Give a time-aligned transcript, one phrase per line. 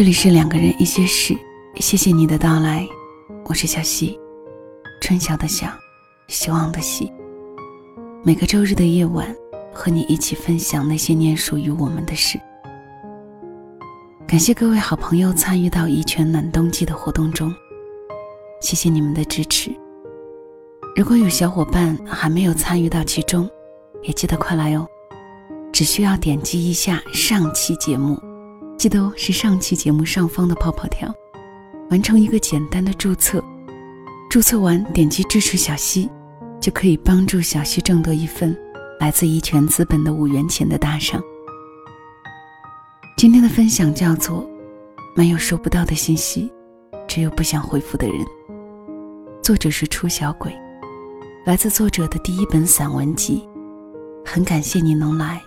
[0.00, 1.36] 这里是两个人一些事，
[1.76, 2.88] 谢谢你的到来，
[3.44, 4.18] 我是小溪，
[5.02, 5.66] 春晓的晓，
[6.26, 7.12] 希望的希。
[8.24, 9.36] 每个周日的夜晚，
[9.74, 12.40] 和你一起分享那些年属于我们的事。
[14.26, 17.54] 感谢各位好朋友参与到一泉暖冬季的活动中，
[18.62, 19.70] 谢谢你们的支持。
[20.96, 23.46] 如果有小伙伴还没有参与到其中，
[24.02, 24.88] 也记得快来哦，
[25.70, 28.18] 只需要点击一下上期节目。
[28.80, 31.14] 记得哦，是上期节目上方的泡泡条，
[31.90, 33.44] 完成一个简单的注册。
[34.30, 36.08] 注册完，点击支持小溪，
[36.58, 38.58] 就可以帮助小溪挣得一份
[38.98, 41.22] 来自一泉资本的五元钱的大赏。
[43.18, 44.48] 今天的分享叫做
[45.14, 46.50] “没有收不到的信息，
[47.06, 48.16] 只有不想回复的人”。
[49.44, 50.58] 作者是初小鬼，
[51.44, 53.46] 来自作者的第一本散文集。
[54.24, 55.38] 很感谢你能来，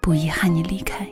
[0.00, 1.04] 不遗憾你离开。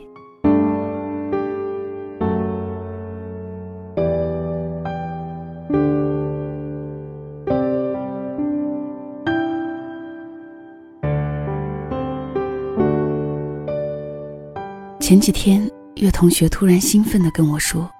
[15.11, 17.91] 前几天，岳同学突然兴奋地跟我说：“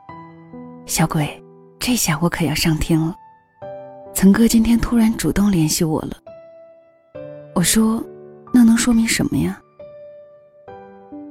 [0.87, 1.27] 小鬼，
[1.77, 3.13] 这下我可要上天了！
[4.13, 6.15] 岑哥今天突然主动联系我了。”
[7.53, 8.01] 我说
[8.53, 9.61] ：“那能说明什么呀？”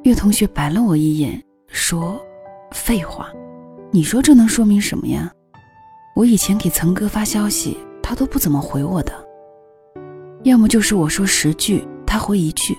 [0.05, 2.20] 岳同学白了我一眼，说
[2.73, 3.31] ：“废话，
[3.91, 5.33] 你说这能说明什么呀？
[6.14, 9.14] 我以前给岑哥发消息，他都不怎么回我的，
[10.42, 12.77] 要么就是我说十句，他回一句。”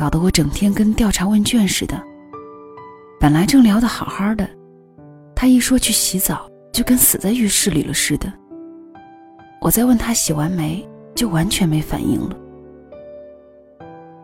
[0.00, 2.02] 搞得我整天跟调查问卷似的。
[3.20, 4.48] 本来正聊得好好的，
[5.36, 8.32] 他一说去洗澡，就跟死在浴室里了似的。
[9.60, 10.82] 我再问他洗完没，
[11.14, 12.34] 就完全没反应了。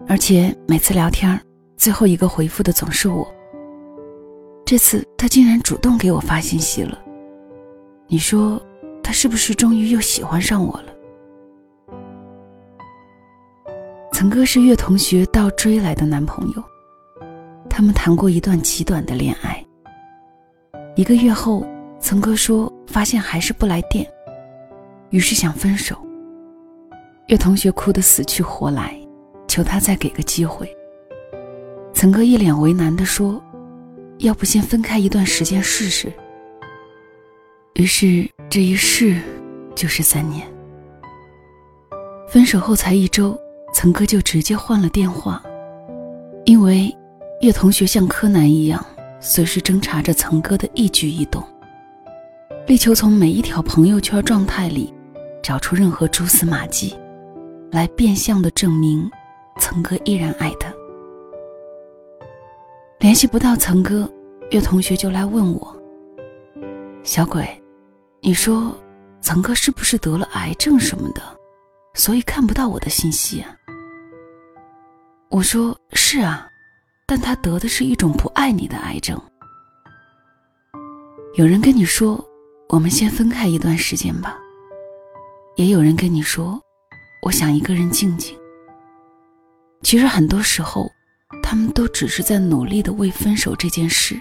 [0.09, 1.39] 而且每次聊天，
[1.77, 3.29] 最后一个回复的总是我。
[4.65, 6.99] 这次他竟然主动给我发信息了。
[8.09, 8.59] 你说，
[9.03, 10.96] 他是不是终于又喜欢上我了？
[14.19, 16.65] 曾哥是岳同学倒追来的男朋友，
[17.69, 19.63] 他们谈过一段极短的恋爱。
[20.95, 21.67] 一个月后，
[22.01, 24.11] 曾哥说发现还是不来电，
[25.11, 25.95] 于是想分手。
[27.27, 28.99] 岳同学哭得死去活来，
[29.47, 30.67] 求他再给个机会。
[31.93, 33.39] 曾哥一脸为难地说
[34.21, 36.11] ：“要不先分开一段时间试试。”
[37.77, 39.21] 于是这一试
[39.75, 40.49] 就是三年。
[42.27, 43.39] 分手后才一周。
[43.79, 45.43] 曾哥就直接换了电话，
[46.47, 46.91] 因为
[47.43, 48.83] 叶同学像柯南一样，
[49.21, 51.47] 随时侦查着曾哥的一举一动，
[52.67, 54.95] 力求从每一条朋友圈状态里
[55.43, 56.97] 找出任何蛛丝马迹，
[57.71, 59.11] 来变相的证明
[59.61, 60.73] 曾哥依然爱他。
[63.01, 64.11] 联系不到曾哥，
[64.53, 65.77] 叶同学就来问我
[67.05, 67.47] ：“小鬼，
[68.23, 68.75] 你说
[69.21, 71.21] 曾哥是不是得了癌症什么的，
[71.93, 73.55] 所以看不到我的信息啊？”
[75.37, 76.49] 我说是啊，
[77.07, 79.21] 但他得的是一种不爱你的癌症。
[81.35, 82.27] 有人跟你说，
[82.71, 84.39] 我们先分开一段时间吧。
[85.57, 86.59] 也有人跟你说，
[87.21, 88.35] 我想一个人静静。
[89.83, 90.91] 其实很多时候，
[91.43, 94.19] 他们都只是在努力的为分手这件事，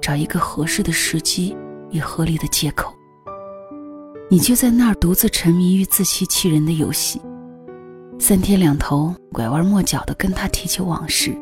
[0.00, 1.54] 找一个合适的时机
[1.90, 2.96] 与合理的借口。
[4.30, 7.20] 你就在那儿独自沉迷于自欺欺人的游戏。
[8.26, 11.36] 三天两头拐弯抹角地跟他提起往事，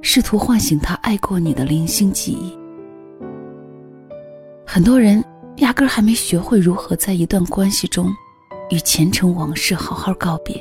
[0.00, 2.58] 试图唤醒他爱过你的零星记忆。
[4.66, 5.22] 很多人
[5.58, 8.10] 压根还没学会如何在一段关系中
[8.70, 10.58] 与前尘往事好好告别。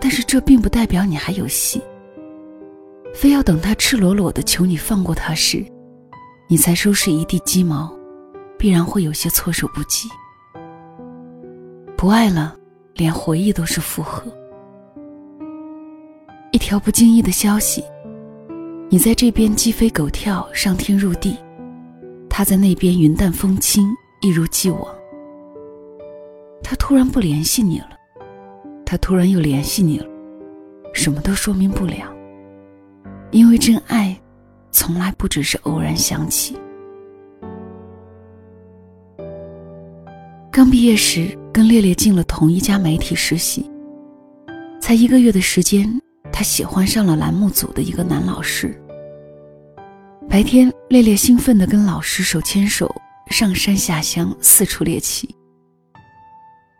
[0.00, 1.82] 但是这并不代表你还有戏。
[3.12, 5.62] 非要等他赤裸裸地求你放过他时，
[6.48, 7.94] 你才收拾一地鸡毛，
[8.56, 10.08] 必然会有些措手不及。
[11.94, 12.55] 不爱了。
[12.96, 14.24] 连回忆都是负荷。
[16.50, 17.84] 一条不经意的消息，
[18.88, 21.36] 你在这边鸡飞狗跳、上天入地，
[22.30, 23.86] 他在那边云淡风轻、
[24.22, 24.82] 一如既往。
[26.62, 27.90] 他突然不联系你了，
[28.86, 30.06] 他突然又联系你了，
[30.94, 32.10] 什么都说明不了，
[33.30, 34.18] 因为真爱
[34.70, 36.56] 从来不只是偶然想起。
[40.50, 41.36] 刚毕业时。
[41.56, 43.64] 跟烈烈进了同一家媒体实习，
[44.78, 45.90] 才一个月的时间，
[46.30, 48.78] 他喜欢上了栏目组的一个男老师。
[50.28, 52.94] 白天，烈烈兴奋地跟老师手牵手
[53.30, 55.34] 上山下乡，四处猎奇。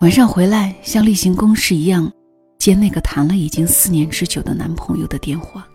[0.02, 2.12] 晚上回来，像例行公事一样，
[2.58, 5.66] 接那个谈了已经四年之久的男朋友的电话。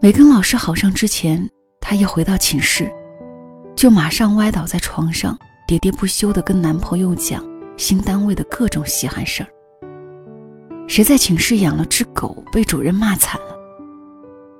[0.00, 1.48] 没跟老师好上之前，
[1.80, 2.92] 她一回到寝室，
[3.76, 5.38] 就马上歪倒在床上，
[5.70, 7.44] 喋喋不休地跟男朋友讲
[7.76, 9.48] 新单位的各种稀罕事儿。
[10.88, 13.54] 谁在寝室养了只狗，被主任骂惨了？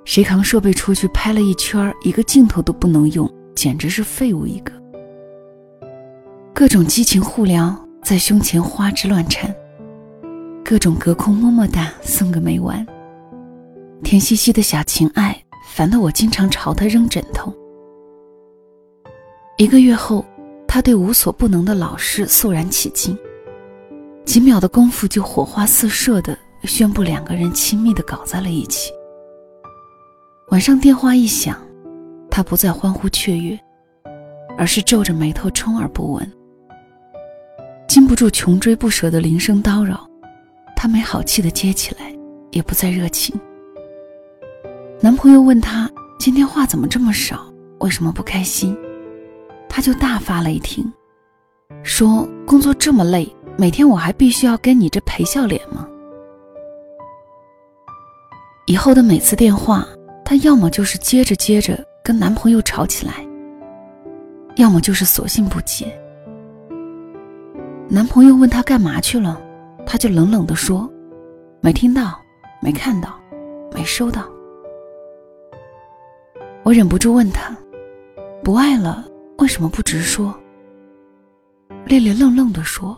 [0.05, 4.71] 谁扛设备出去拍了一圈，一个镜头都不能用，简直是废物一个。
[6.53, 9.53] 各种激情互聊在胸前花枝乱颤，
[10.63, 12.87] 各种隔空么么哒送个没完。
[14.01, 15.37] 甜兮兮的小情爱，
[15.75, 17.53] 烦得我经常朝他扔枕头。
[19.57, 20.25] 一个月后，
[20.73, 23.17] 他对无所不能的老师肃然起敬，
[24.23, 28.89] 几秒的功夫就火花四射的宣布两个人亲密的搞在了一起。
[30.47, 31.61] 晚上电话一响，
[32.29, 33.59] 他不再欢呼雀跃，
[34.57, 36.31] 而是皱着眉头充耳不闻。
[37.85, 40.07] 经不住穷追不舍的铃声叨扰，
[40.73, 42.15] 他没好气的接起来，
[42.51, 43.37] 也不再热情。
[45.01, 47.45] 男朋友问他今天话怎么这么少，
[47.79, 48.73] 为什么不开心？
[49.73, 50.91] 他就大发雷霆，
[51.81, 55.87] 说工作这么累，每天我还必须要跟你这陪笑脸吗？
[58.67, 59.87] 以后的每次电话，
[60.25, 63.25] 她要么就是接着接着跟男朋友吵起来，
[64.57, 65.97] 要么就是索性不接。
[67.87, 69.41] 男朋友问她干嘛去了，
[69.85, 70.91] 她就冷冷地说
[71.63, 72.19] ：“没听到，
[72.61, 73.17] 没看到，
[73.73, 74.25] 没收到。”
[76.63, 77.55] 我忍不住问他
[78.43, 79.05] ：“不爱了，
[79.41, 80.39] 为什么不直说？”
[81.85, 82.95] 烈烈愣愣地说：“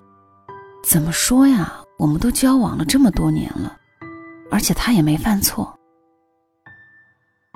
[0.84, 1.80] 怎么说呀？
[1.98, 3.78] 我们都交往了这么多年了，
[4.52, 5.74] 而且他也没犯错。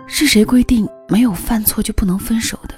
[0.07, 2.75] 是谁规定没有犯错就不能分手的？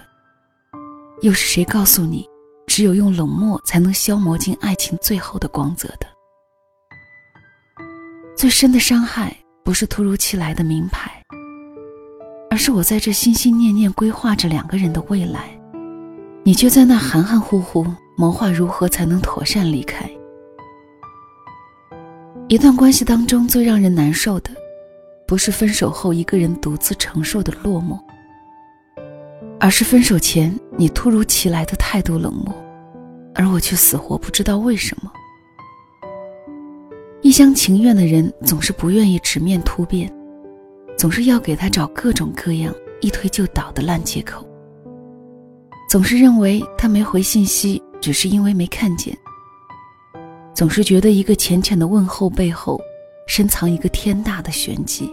[1.22, 2.28] 又是谁告诉你，
[2.66, 6.08] 只有用冷漠才能消磨尽爱情最后的光泽的？
[8.36, 11.12] 最深的伤害，不是突如其来的名牌。”
[12.50, 15.59] 而是我在这心心念念规划着两个人的未来，
[16.44, 20.10] 你却在那含含糊糊谋划如何才能妥善离开。
[22.48, 24.50] 一段关系当中最让人难受的，
[25.28, 28.00] 不是分手后一个人独自承受的落寞，
[29.60, 32.56] 而是分手前你突如其来的态度冷漠，
[33.36, 35.12] 而我却死活不知道为什么。
[37.22, 40.12] 一厢情愿的人总是不愿意直面突变。
[40.98, 44.46] 总是要给他找各种各样一推就倒的烂借口，
[45.90, 49.18] 总是认为他没回信息只是因为没看见，
[50.54, 52.80] 总是觉得一个浅浅的问候背后
[53.28, 55.12] 深藏一个天大的玄机。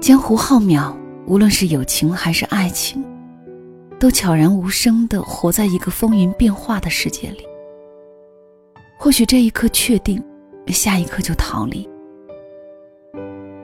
[0.00, 0.94] 江湖浩渺，
[1.26, 3.04] 无论是友情还是爱情，
[3.98, 7.44] 都悄然无声地活在一个风云变化的世界里。
[8.96, 10.22] 或许这一刻确定，
[10.68, 11.88] 下一刻就逃离。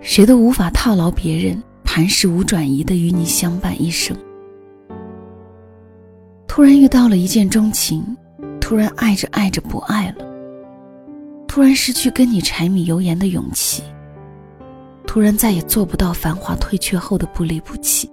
[0.01, 4.17] 谁都无法套牢别人，磐石无转移的与你相伴一生。
[6.47, 8.17] 突然遇到了一见钟情，
[8.61, 10.25] 突然爱着爱着不爱了，
[11.49, 13.83] 突然失去跟你柴米油盐的勇气，
[15.05, 18.09] 突然再也做不到繁华退却后的不离不弃，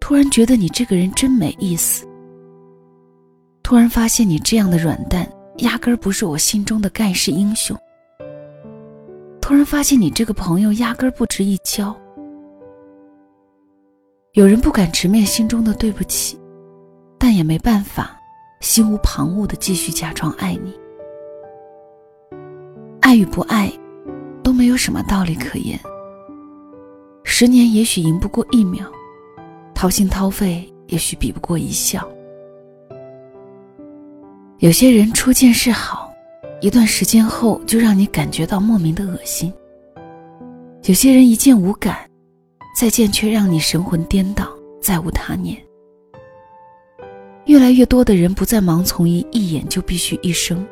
[0.00, 2.04] 突然觉得你这个人真没意思，
[3.62, 7.78] 突然发现你这样的软蛋，压根儿不是我心中的盖世英雄。
[9.40, 11.96] 突然发现你这个朋友压根儿不值一交。
[14.36, 16.38] 有人不敢直面心中的对不起，
[17.18, 18.20] 但也没办法，
[18.60, 20.78] 心无旁骛的继续假装爱你。
[23.00, 23.72] 爱与不爱，
[24.42, 25.80] 都没有什么道理可言。
[27.24, 28.84] 十年也许赢不过一秒，
[29.74, 32.06] 掏心掏肺也许比不过一笑。
[34.58, 36.12] 有些人初见是好。
[36.60, 39.50] 一段时间后，就让你感觉到莫名的恶心。
[40.84, 41.98] 有些人一见无感，
[42.76, 44.46] 再见却让你神魂颠倒，
[44.82, 45.56] 再无他念。
[47.46, 50.62] 越来越多的人不再盲从于一眼就必须一生。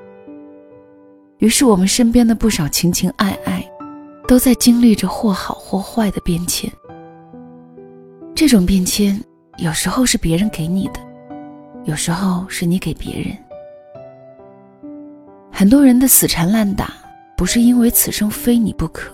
[1.39, 3.67] 于是，我们身边的不少情情爱爱，
[4.29, 6.71] 都在经历着或好或坏的变迁。
[8.35, 9.19] 这种变迁，
[9.57, 11.01] 有时候是别人给你的，
[11.85, 13.35] 有时候是你给别人。
[15.51, 16.93] 很多人的死缠烂打，
[17.35, 19.11] 不是因为此生非你不可，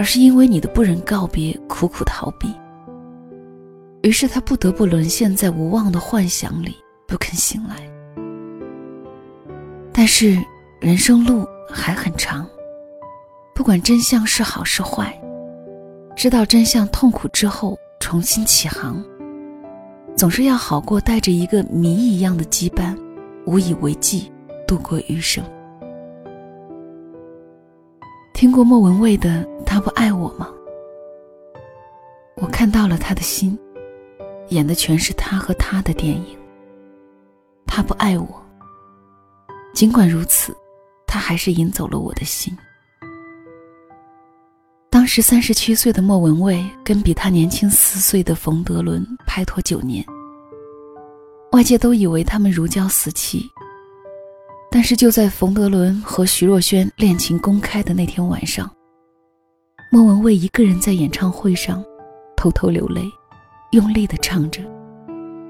[0.00, 2.50] 而是因为你的不忍告别，苦苦逃避。
[4.00, 6.74] 于是他不得不沦陷在无望的幻想里，
[7.06, 7.76] 不肯醒来。
[9.92, 10.42] 但是
[10.80, 12.48] 人生路还很长，
[13.54, 15.14] 不管真相是好是坏，
[16.16, 19.04] 知道真相痛苦之后重新起航，
[20.16, 22.96] 总是要好过带着一个谜一样的羁绊，
[23.44, 24.32] 无以为继。
[24.66, 25.44] 度过余生。
[28.40, 29.28] 听过莫文蔚的
[29.66, 30.48] 《他不爱我》吗？
[32.36, 33.58] 我看到了他的心，
[34.48, 36.38] 演的全是他和他的电影。
[37.66, 38.42] 他不爱我，
[39.74, 40.56] 尽管如此，
[41.06, 42.56] 他还是赢走了我的心。
[44.88, 50.02] 当时三十七岁的莫文蔚跟比他年轻四岁的冯德伦拍拖九年，
[51.52, 53.46] 外界都以为他们如胶似漆。
[54.72, 58.70] 但是就在冯德伦和徐若瑄恋情公开的那天晚上，
[59.90, 61.84] 莫文蔚一个人在演唱会上
[62.36, 63.02] 偷偷流泪，
[63.72, 64.62] 用力的唱着：“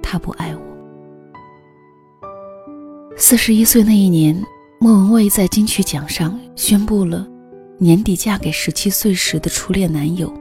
[0.02, 0.62] 他不爱我。”
[3.14, 4.42] 四十一岁那一年，
[4.80, 7.28] 莫文蔚在金曲奖上宣布了
[7.76, 10.32] 年底嫁给十七岁时的初恋男友。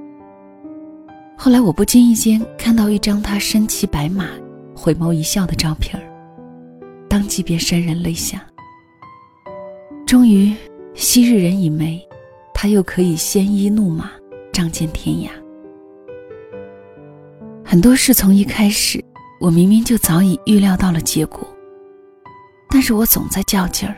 [1.38, 4.30] 后来我不经意间看到一张她身骑白马、
[4.74, 6.02] 回眸一笑的照片
[7.10, 8.42] 当即便潸然泪下。
[10.10, 10.56] 终于，
[10.96, 12.04] 昔日人已没，
[12.52, 14.10] 他又可以鲜衣怒马，
[14.52, 15.30] 仗剑天涯。
[17.64, 19.00] 很多事从一开始，
[19.40, 21.48] 我明明就早已预料到了结果，
[22.72, 23.96] 但是我总在较劲儿。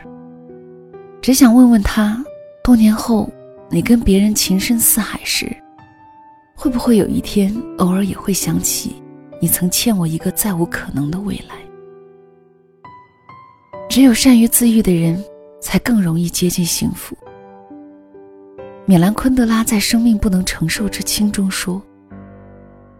[1.22, 2.22] 只想问问他，
[2.62, 3.26] 多年后
[3.70, 5.50] 你跟别人情深似海时，
[6.54, 9.02] 会不会有一天偶尔也会想起，
[9.40, 11.56] 你曾欠我一个再无可能的未来？
[13.88, 15.18] 只有善于自愈的人。
[15.62, 17.16] 才更容易接近幸福。
[18.84, 21.80] 米兰昆德拉在《生命不能承受之轻》中说：“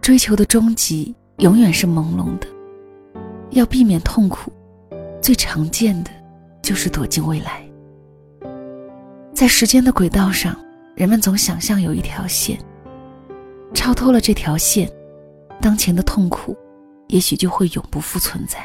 [0.01, 2.47] 追求的终极永远是朦胧的，
[3.51, 4.51] 要避免痛苦，
[5.21, 6.09] 最常见的
[6.61, 7.61] 就是躲进未来。
[9.33, 10.57] 在时间的轨道上，
[10.95, 12.57] 人们总想象有一条线，
[13.73, 14.89] 超脱了这条线，
[15.59, 16.55] 当前的痛苦
[17.09, 18.59] 也许就会永不复存在。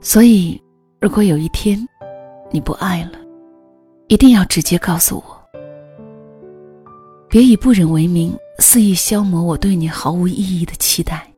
[0.00, 0.60] 所以，
[1.00, 1.86] 如果有一天，
[2.50, 3.18] 你不爱了，
[4.08, 5.38] 一定要直接告诉我。
[7.28, 11.30] 别以不忍为名，肆意消磨我对你毫无意义的期待。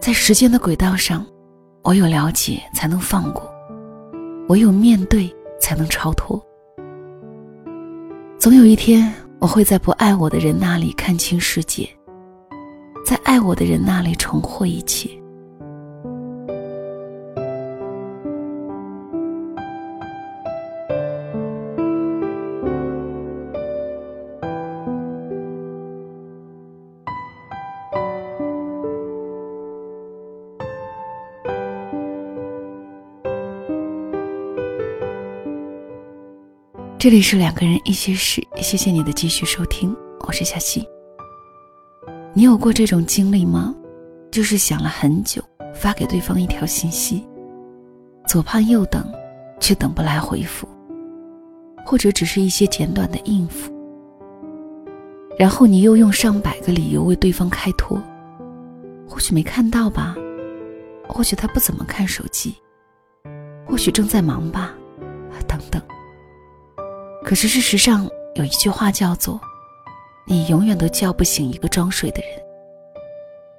[0.00, 1.26] 在时间的轨道上，
[1.82, 3.42] 我有了解才能放过，
[4.48, 6.42] 我有面对才能超脱。
[8.38, 11.86] 总有一天，我会在不爱我的人那里看清世界，
[13.04, 15.10] 在爱我的人那里重获一切。
[37.00, 40.86] 这里是两个人一些事，谢谢你的继续收听，我是小溪。
[42.34, 43.74] 你有过这种经历吗？
[44.30, 45.42] 就是想了很久，
[45.74, 47.26] 发给对方一条信息，
[48.28, 49.02] 左盼右等，
[49.58, 50.68] 却等不来回复，
[51.86, 53.72] 或者只是一些简短的应付，
[55.38, 57.98] 然后你又用上百个理由为对方开脱，
[59.08, 60.14] 或许没看到吧，
[61.08, 62.56] 或许他不怎么看手机，
[63.66, 64.74] 或许正在忙吧，
[67.30, 69.40] 可是事实上，有一句话叫做
[70.26, 72.30] ：“你永远都叫不醒一个装睡的人，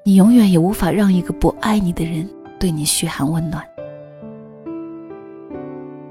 [0.03, 3.65] 你永远也无法让一个不爱你的人对你嘘寒问暖。”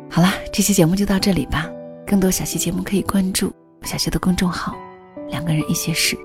[0.09, 1.71] 好啦，这期节目就到这里吧。
[2.07, 3.53] 更多小溪节目可以关注
[3.83, 4.75] 小溪的公众号
[5.29, 6.17] “两个人一些事”。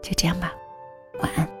[0.00, 0.52] 就这样吧，
[1.20, 1.53] 晚安。